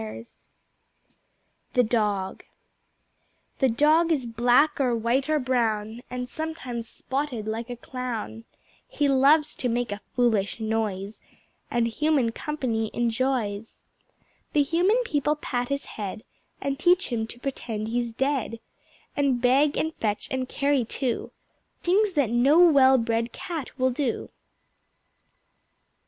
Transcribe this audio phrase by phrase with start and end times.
[1.73, 2.43] The Dog
[3.59, 8.45] The Dog is black or white or brown And sometimes spotted like a clown.
[8.87, 11.19] He loves to make a foolish noise
[11.69, 13.83] And Human Company enjoys.
[14.53, 16.23] The Human People pat his head
[16.59, 18.59] And teach him to pretend he's dead,
[19.15, 21.31] And beg, and fetch and carry too;
[21.83, 24.31] Things that no well bred Cat will do.